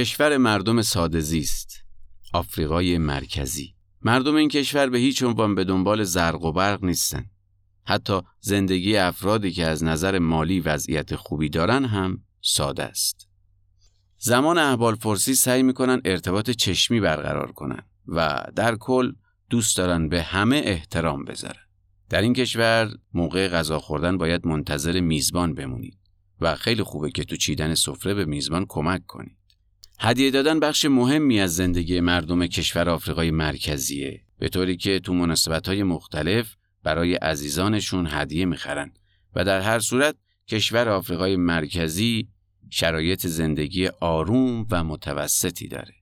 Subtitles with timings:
[0.00, 1.84] کشور مردم ساده زیست.
[2.32, 3.74] آفریقای مرکزی.
[4.02, 7.24] مردم این کشور به هیچ عنوان به دنبال زرق و برق نیستن.
[7.86, 13.28] حتی زندگی افرادی که از نظر مالی وضعیت خوبی دارن هم ساده است.
[14.18, 19.12] زمان احوال فرسی سعی می‌کنن ارتباط چشمی برقرار کنن و در کل
[19.50, 21.64] دوست دارن به همه احترام بذارن.
[22.08, 25.98] در این کشور موقع غذا خوردن باید منتظر میزبان بمونید
[26.40, 29.39] و خیلی خوبه که تو چیدن سفره به میزبان کمک کنید.
[30.02, 35.68] هدیه دادن بخش مهمی از زندگی مردم کشور آفریقای مرکزیه به طوری که تو مناسبت
[35.68, 38.92] های مختلف برای عزیزانشون هدیه می‌خرن
[39.34, 40.16] و در هر صورت
[40.48, 42.28] کشور آفریقای مرکزی
[42.70, 45.94] شرایط زندگی آروم و متوسطی داره.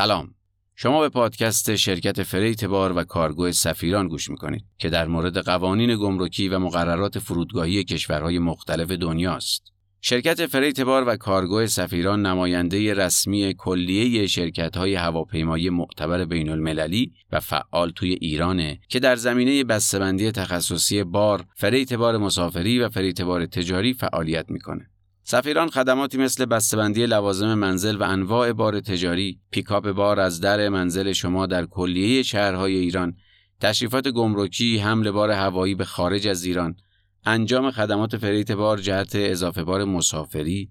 [0.00, 0.34] سلام
[0.76, 5.96] شما به پادکست شرکت freight بار و کارگو سفیران گوش می‌کنید که در مورد قوانین
[5.96, 9.62] گمرکی و مقررات فرودگاهی کشورهای مختلف دنیاست.
[10.00, 17.12] شرکت فریت بار و کارگو سفیران نماینده رسمی کلیه شرکت های هواپیمایی معتبر بین المللی
[17.32, 23.20] و فعال توی ایرانه که در زمینه بسته‌بندی تخصصی بار، freight بار مسافری و freight
[23.20, 24.90] بار تجاری فعالیت می‌کنه.
[25.30, 31.12] سفیران خدماتی مثل بسته‌بندی لوازم منزل و انواع بار تجاری، پیکاپ بار از در منزل
[31.12, 33.16] شما در کلیه شهرهای ایران،
[33.60, 36.76] تشریفات گمرکی، حمل بار هوایی به خارج از ایران،
[37.24, 40.70] انجام خدمات فریت بار جهت اضافه بار مسافری،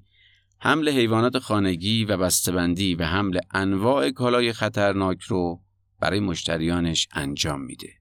[0.59, 5.61] حمل حیوانات خانگی و بسته‌بندی و حمل انواع کالای خطرناک رو
[5.99, 7.98] برای مشتریانش انجام میده.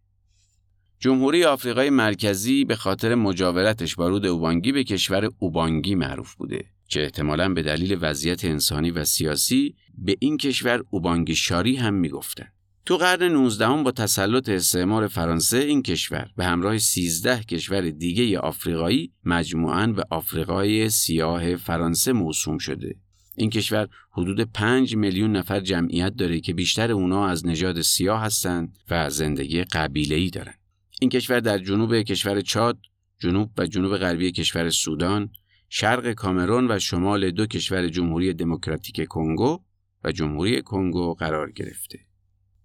[1.01, 7.03] جمهوری آفریقای مرکزی به خاطر مجاورتش با رود اوبانگی به کشور اوبانگی معروف بوده که
[7.03, 12.47] احتمالا به دلیل وضعیت انسانی و سیاسی به این کشور اوبانگی شاری هم می‌گفتن.
[12.87, 18.39] تو قرن 19 هم با تسلط استعمار فرانسه این کشور به همراه 13 کشور دیگه
[18.39, 22.97] آفریقایی مجموعاً به آفریقای سیاه فرانسه موسوم شده.
[23.37, 28.79] این کشور حدود 5 میلیون نفر جمعیت داره که بیشتر اونا از نژاد سیاه هستند
[28.91, 30.55] و زندگی قبیله‌ای دارن.
[31.01, 32.79] این کشور در جنوب کشور چاد،
[33.19, 35.31] جنوب و جنوب غربی کشور سودان،
[35.69, 39.61] شرق کامرون و شمال دو کشور جمهوری دموکراتیک کنگو
[40.05, 41.99] و جمهوری کنگو قرار گرفته.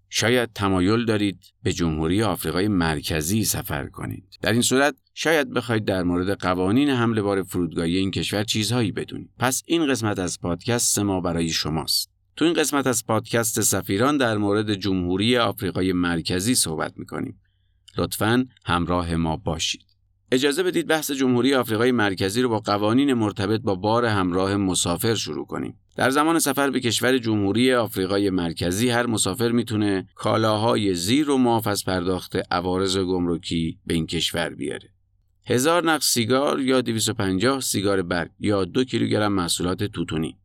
[0.08, 4.38] شاید تمایل دارید به جمهوری آفریقای مرکزی سفر کنید.
[4.42, 9.30] در این صورت شاید بخواید در مورد قوانین حمل بار فرودگاهی این کشور چیزهایی بدونید.
[9.38, 12.10] پس این قسمت از پادکست ما برای شماست.
[12.36, 17.40] تو این قسمت از پادکست سفیران در مورد جمهوری آفریقای مرکزی صحبت می‌کنیم.
[17.98, 19.94] لطفا همراه ما باشید.
[20.32, 25.46] اجازه بدید بحث جمهوری آفریقای مرکزی رو با قوانین مرتبط با بار همراه مسافر شروع
[25.46, 25.78] کنیم.
[25.96, 31.66] در زمان سفر به کشور جمهوری آفریقای مرکزی هر مسافر می‌تونه کالاهای زیر و معاف
[31.66, 34.90] از پرداخت عوارض گمرکی به این کشور بیاره.
[35.46, 40.38] هزار نقش سیگار یا 250 سیگار برگ یا دو کیلوگرم محصولات توتونی.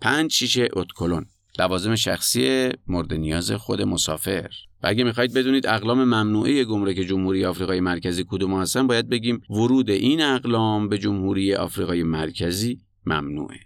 [0.00, 1.26] پنج شیشه اتکلون
[1.58, 4.50] لوازم شخصی مورد نیاز خود مسافر.
[4.82, 9.90] و اگه می‌خواید بدونید اقلام ممنوعه گمرک جمهوری آفریقای مرکزی کدوم هستن باید بگیم ورود
[9.90, 13.58] این اقلام به جمهوری آفریقای مرکزی ممنوعه.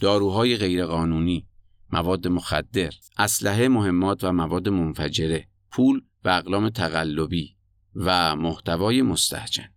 [0.00, 1.46] داروهای غیرقانونی
[1.92, 7.56] مواد مخدر اسلحه مهمات و مواد منفجره پول و اقلام تقلبی
[7.94, 9.73] و محتوای مستهجن.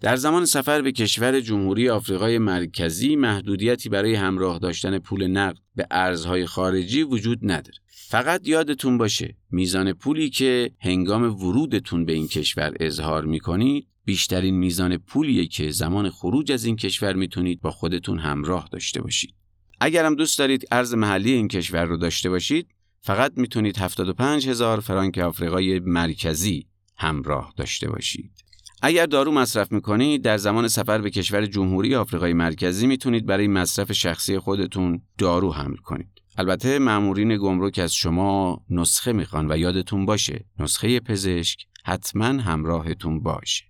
[0.00, 5.86] در زمان سفر به کشور جمهوری آفریقای مرکزی محدودیتی برای همراه داشتن پول نقد به
[5.90, 7.78] ارزهای خارجی وجود نداره.
[7.86, 14.96] فقط یادتون باشه میزان پولی که هنگام ورودتون به این کشور اظهار می‌کنید بیشترین میزان
[14.96, 19.34] پولیه که زمان خروج از این کشور می‌تونید با خودتون همراه داشته باشید.
[19.80, 22.68] اگرم دوست دارید ارز محلی این کشور رو داشته باشید
[23.00, 28.39] فقط می‌تونید 75 هزار فرانک آفریقای مرکزی همراه داشته باشید.
[28.82, 33.92] اگر دارو مصرف می‌کنید در زمان سفر به کشور جمهوری آفریقای مرکزی می‌تونید برای مصرف
[33.92, 36.08] شخصی خودتون دارو حمل کنید.
[36.38, 43.64] البته مامورین گمرک از شما نسخه می‌خوان و یادتون باشه نسخه پزشک حتما همراهتون باشه.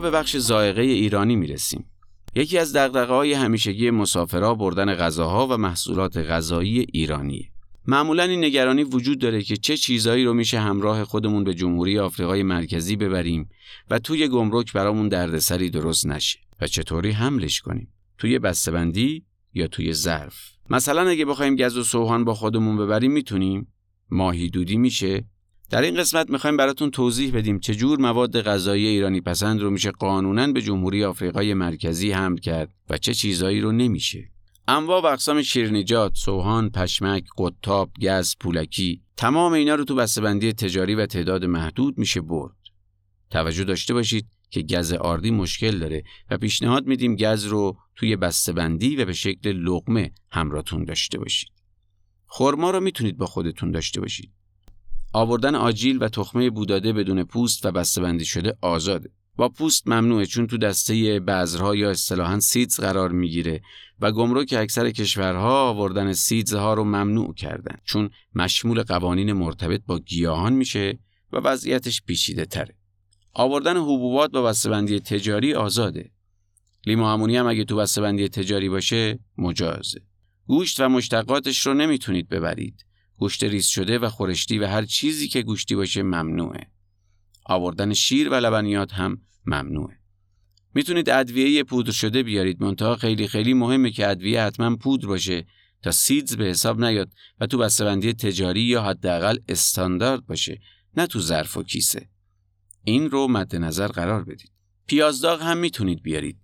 [0.00, 1.84] به بخش زائقه ایرانی می‌رسیم.
[2.34, 7.50] یکی از های همیشگی مسافرها بردن غذاها و محصولات غذایی ایرانی.
[7.86, 12.42] معمولا این نگرانی وجود داره که چه چیزایی رو میشه همراه خودمون به جمهوری آفریقای
[12.42, 13.48] مرکزی ببریم
[13.90, 19.24] و توی گمرک برامون دردسری درست نشه و چطوری حملش کنیم توی بسته‌بندی
[19.54, 20.34] یا توی ظرف
[20.70, 23.72] مثلا اگه بخوایم گز و سوهان با خودمون ببریم می‌تونیم
[24.10, 25.24] ماهی دودی میشه
[25.70, 30.52] در این قسمت می‌خوایم براتون توضیح بدیم چجور مواد غذایی ایرانی پسند رو میشه قانونا
[30.52, 34.30] به جمهوری آفریقای مرکزی حمل کرد و چه چیزایی رو نمیشه.
[34.68, 40.94] انواع و اقسام شیرنیجات، سوهان، پشمک، قطاب، گز، پولکی تمام اینا رو تو بسته‌بندی تجاری
[40.94, 42.56] و تعداد محدود میشه برد.
[43.30, 48.96] توجه داشته باشید که گز آردی مشکل داره و پیشنهاد میدیم گز رو توی بسته‌بندی
[48.96, 51.50] و به شکل لقمه همراهتون داشته باشید.
[52.26, 54.30] خرما رو می‌تونید با خودتون داشته باشید.
[55.18, 59.10] آوردن آجیل و تخمه بوداده بدون پوست و بسته‌بندی شده آزاده.
[59.36, 63.60] با پوست ممنوعه چون تو دسته بذرها یا اصطلاحا سیدز قرار می‌گیره
[64.00, 70.52] و گمرک اکثر کشورها آوردن سیدزها رو ممنوع کردن چون مشمول قوانین مرتبط با گیاهان
[70.52, 70.98] میشه
[71.32, 72.74] و وضعیتش پیچیده تره.
[73.34, 76.10] آوردن حبوبات با بسته‌بندی تجاری آزاده.
[76.86, 80.00] لیمو همونی هم اگه تو بسته‌بندی تجاری باشه مجازه.
[80.46, 82.87] گوشت و مشتقاتش رو نمی‌تونید ببرید.
[83.18, 86.66] گوشت ریز شده و خورشتی و هر چیزی که گوشتی باشه ممنوعه.
[87.44, 89.98] آوردن شیر و لبنیات هم ممنوعه.
[90.74, 95.46] می‌تونید ادویه پودر شده بیارید منتها خیلی خیلی مهمه که ادویه حتما پودر باشه
[95.82, 100.60] تا سیدز به حساب نیاد و تو بسته‌بندی تجاری یا حداقل استاندارد باشه
[100.96, 102.08] نه تو ظرف و کیسه.
[102.84, 104.52] این رو مد نظر قرار بدید.
[104.86, 106.38] پیازداغ هم می‌تونید بیارید.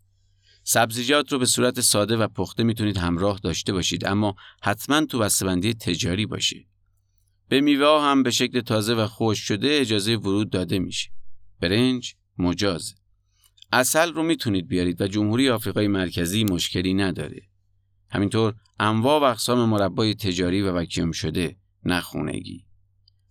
[0.64, 5.75] سبزیجات رو به صورت ساده و پخته می‌تونید همراه داشته باشید اما حتما تو بسته‌بندی
[5.75, 6.66] تجاری باشه.
[7.49, 11.11] به میوه هم به شکل تازه و خوش شده اجازه ورود داده میشه.
[11.61, 12.94] برنج مجاز.
[13.73, 17.42] اصل رو می‌تونید بیارید و جمهوری آفریقای مرکزی مشکلی نداره.
[18.11, 22.66] همینطور انواع و اقسام مربای تجاری و وکیوم شده نخونگی.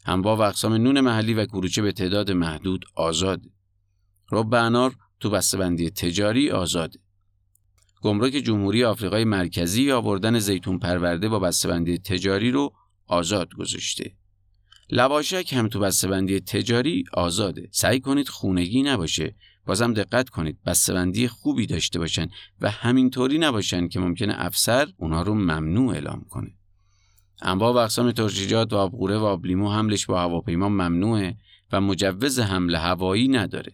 [0.06, 3.42] انواع و اقسام نون محلی و کروچه به تعداد محدود آزاد.
[4.32, 7.00] رب انار تو بسته‌بندی تجاری آزاده.
[8.04, 12.74] گمرک جمهوری آفریقای مرکزی آوردن زیتون پرورده با بسته‌بندی تجاری رو
[13.08, 14.16] آزاد گذاشته.
[14.90, 17.70] لواشک هم تو بسته‌بندی تجاری آزاده.
[17.72, 19.36] سعی کنید خونگی نباشه.
[19.66, 22.30] بازم دقت کنید بسته‌بندی خوبی داشته باشن
[22.62, 26.54] و همینطوری نباشن که ممکنه افسر اونا رو ممنوع اعلام کنه.
[27.42, 31.38] انواع و اقسام ترشیجات و آبقوره و آبلیمو حملش با هواپیما ممنوعه
[31.72, 33.74] و مجوز حمل هوایی نداره.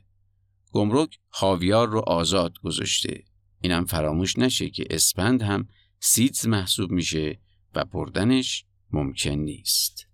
[0.72, 3.29] گمرک خاویار رو آزاد گذاشته.
[3.62, 5.68] اینم فراموش نشه که اسپند هم
[6.00, 7.40] سیدز محسوب میشه
[7.76, 10.08] و بردنش ممکن نیست.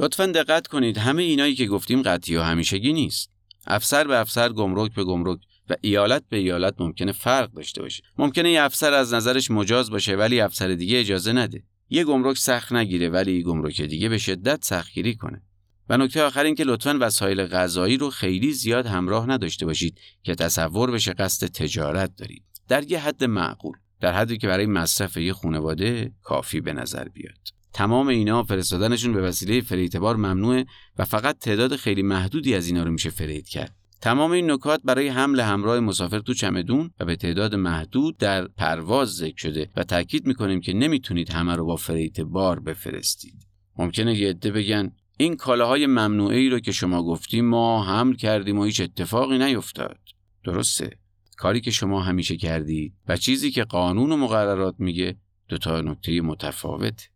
[0.00, 3.30] لطفا دقت کنید همه اینایی که گفتیم قطعی و همیشگی نیست.
[3.66, 5.38] افسر به افسر گمرک به گمرک
[5.70, 8.02] و ایالت به ایالت ممکنه فرق داشته باشه.
[8.18, 11.62] ممکنه یه افسر از نظرش مجاز باشه ولی افسر دیگه اجازه نده.
[11.90, 15.42] یه گمرک سخت نگیره ولی گمرک دیگه به شدت سختگیری کنه.
[15.88, 20.34] و نکته آخر این که لطفا وسایل غذایی رو خیلی زیاد همراه نداشته باشید که
[20.34, 22.53] تصور بشه قصد تجارت دارید.
[22.68, 23.76] در یه حد معقول.
[24.00, 27.38] در حدی که برای مصرف یه خانواده کافی به نظر بیاد.
[27.72, 30.66] تمام اینا فرستادنشون به وسیله فریتبار ممنوعه
[30.98, 33.74] و فقط تعداد خیلی محدودی از اینا رو میشه فرید کرد.
[34.00, 39.14] تمام این نکات برای حمل همراه مسافر تو چمدون و به تعداد محدود در پرواز
[39.14, 43.46] ذکر شده و تاکید می‌کنیم که نمی‌تونید همه رو با فریت بار بفرستید.
[43.78, 48.58] ممکنه یه عده بگن این کالاهای ممنوعه ای رو که شما گفتیم ما حمل کردیم
[48.58, 49.98] و هیچ اتفاقی نیفتاد.
[50.44, 50.98] درسته.
[51.36, 55.16] کاری که شما همیشه کردید و چیزی که قانون و مقررات میگه
[55.48, 57.10] دو تا نکته متفاوت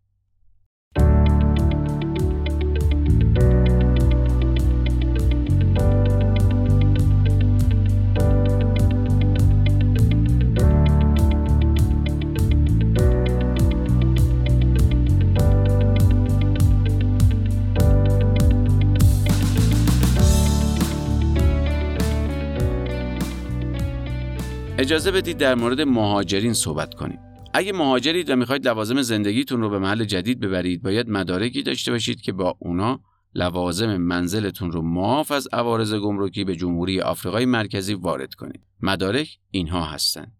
[24.81, 27.19] اجازه بدید در مورد مهاجرین صحبت کنیم.
[27.55, 32.21] اگه مهاجرید و می‌خواید لوازم زندگیتون رو به محل جدید ببرید باید مدارکی داشته باشید
[32.21, 33.01] که با اونا
[33.35, 38.61] لوازم منزلتون رو معاف از عوارض گمرکی به جمهوری آفریقای مرکزی وارد کنید.
[38.81, 40.33] مدارک اینها هستند.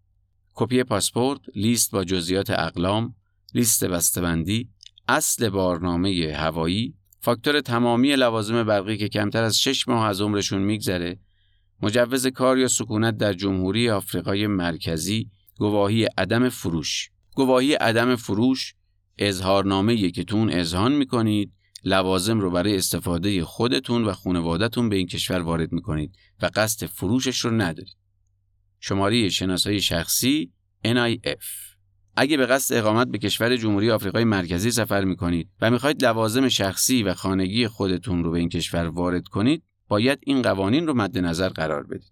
[0.53, 3.15] کپی پاسپورت، لیست با جزئیات اقلام،
[3.53, 4.69] لیست بسته‌بندی،
[5.07, 11.19] اصل بارنامه هوایی، فاکتور تمامی لوازم برقی که کمتر از 6 ماه از عمرشون میگذره،
[11.81, 17.09] مجوز کار یا سکونت در جمهوری آفریقای مرکزی، گواهی عدم فروش.
[17.35, 18.73] گواهی عدم فروش
[19.17, 25.39] اظهارنامه که تون اذهان می‌کنید لوازم رو برای استفاده خودتون و خانوادهتون به این کشور
[25.39, 27.97] وارد می‌کنید و قصد فروشش رو ندارید.
[28.79, 30.51] شماره شناسایی شخصی
[30.85, 31.45] NIF
[32.15, 37.03] اگه به قصد اقامت به کشور جمهوری آفریقای مرکزی سفر می‌کنید و می‌خواید لوازم شخصی
[37.03, 41.49] و خانگی خودتون رو به این کشور وارد کنید باید این قوانین رو مد نظر
[41.49, 42.11] قرار بدید.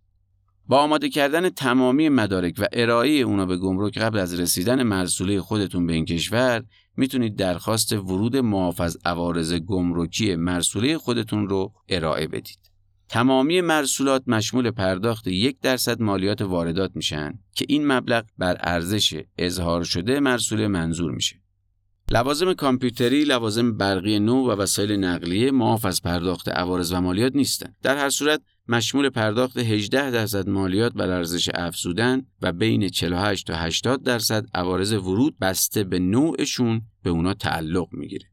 [0.67, 5.87] با آماده کردن تمامی مدارک و ارائه اونا به گمرک قبل از رسیدن مرسوله خودتون
[5.87, 6.63] به این کشور
[6.97, 12.59] می‌تونید درخواست ورود معاف از عوارض گمرکی مرسوله خودتون رو ارائه بدید.
[13.09, 19.83] تمامی مرسولات مشمول پرداخت یک درصد مالیات واردات میشن که این مبلغ بر ارزش اظهار
[19.83, 21.35] شده مرسوله منظور میشه.
[22.11, 27.75] لوازم کامپیوتری، لوازم برقی نو و وسایل نقلیه معاف از پرداخت عوارض و مالیات نیستند.
[27.83, 33.55] در هر صورت مشمول پرداخت 18 درصد مالیات بر ارزش افزودن و بین 48 تا
[33.55, 38.25] 80 درصد عوارض ورود بسته به نوعشون به اونا تعلق می‌گیره.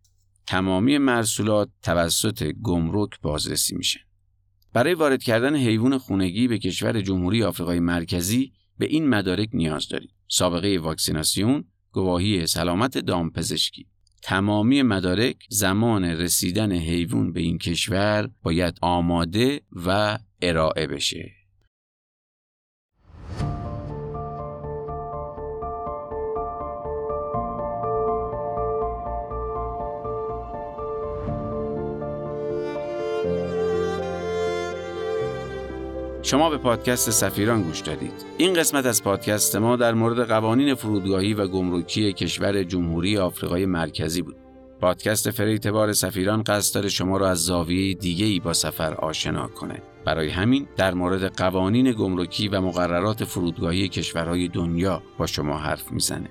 [0.46, 4.00] تمامی مرسولات توسط گمرک بازرسی میشن.
[4.72, 10.10] برای وارد کردن حیوان خونگی به کشور جمهوری آفریقای مرکزی به این مدارک نیاز دارید.
[10.28, 11.64] سابقه واکسیناسیون،
[11.94, 13.86] گواهی سلامت دامپزشکی.
[14.22, 21.43] تمامی مدارک زمان رسیدن حیوان به این کشور باید آماده و ارائه بشه.
[36.24, 38.12] شما به پادکست سفیران گوش دادید.
[38.36, 44.22] این قسمت از پادکست ما در مورد قوانین فرودگاهی و گمرکی کشور جمهوری آفریقای مرکزی
[44.22, 44.36] بود.
[44.80, 49.82] پادکست فریتبار سفیران قصد داره شما را از زاویه دیگه ای با سفر آشنا کنه.
[50.04, 56.28] برای همین در مورد قوانین گمرکی و مقررات فرودگاهی کشورهای دنیا با شما حرف می‌زنه.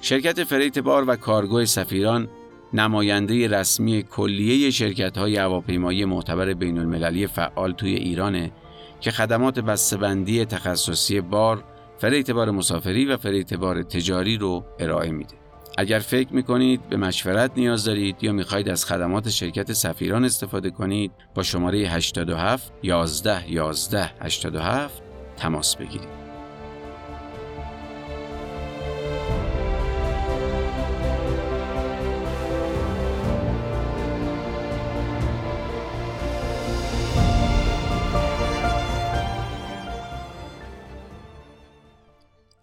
[0.00, 2.28] شرکت freight بار و کارگو سفیران
[2.72, 8.52] نماینده رسمی کلیه شرکت های هواپیمایی معتبر بین المللی فعال توی ایرانه
[9.00, 11.64] که خدمات بسته‌بندی تخصصی بار،
[11.98, 15.34] freight بار مسافری و freight بار تجاری رو ارائه میده.
[15.78, 21.12] اگر فکر می‌کنید به مشورت نیاز دارید یا می‌خواهید از خدمات شرکت سفیران استفاده کنید
[21.34, 25.02] با شماره 87 11 11 87
[25.36, 26.27] تماس بگیرید.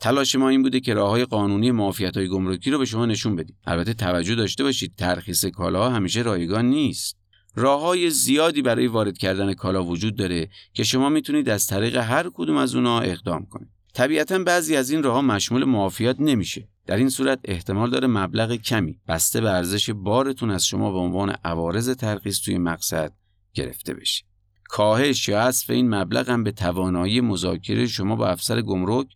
[0.05, 3.35] تلاش ما این بوده که راه های قانونی معافیت های گمرکی رو به شما نشون
[3.35, 3.57] بدیم.
[3.65, 7.17] البته توجه داشته باشید ترخیص کالاها همیشه رایگان نیست.
[7.55, 12.29] راه های زیادی برای وارد کردن کالا وجود داره که شما می‌تونید از طریق هر
[12.33, 13.69] کدوم از اونها اقدام کنید.
[13.93, 16.67] طبیعتا بعضی از این راه ها مشمول معافیت نمیشه.
[16.87, 21.29] در این صورت احتمال داره مبلغ کمی بسته به ارزش بارتون از شما به عنوان
[21.29, 23.13] عوارض ترخیص توی مقصد
[23.53, 24.23] گرفته بشه.
[24.69, 29.07] کاهش یا حذف این مبلغ هم به توانایی مذاکره شما با افسر گمرک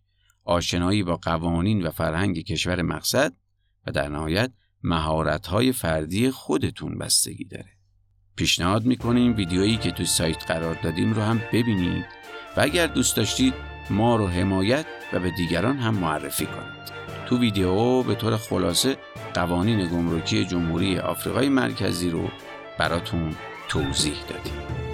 [0.50, 3.32] آشنایی با قوانین و فرهنگ کشور مقصد
[3.86, 4.52] و در نهایت
[4.82, 7.70] مهارت‌های فردی خودتون بستگی داره.
[8.36, 12.04] پیشنهاد می‌کنیم ویدیویی که توی سایت قرار دادیم رو هم ببینید
[12.56, 13.54] و اگر دوست داشتید
[13.90, 16.90] ما رو حمایت و به دیگران هم معرفی کنید.
[17.26, 18.96] تو ویدیو به طور خلاصه
[19.34, 22.28] قوانین گمرکی جمهوری آفریقای مرکزی رو
[22.78, 23.34] براتون
[23.68, 24.89] توضیح دادیم.